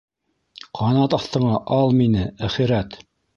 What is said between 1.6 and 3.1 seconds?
ал мине, әхирәт!